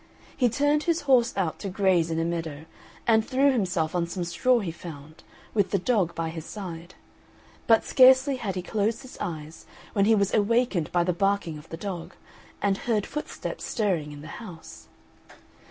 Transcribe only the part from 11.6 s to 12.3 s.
the dog,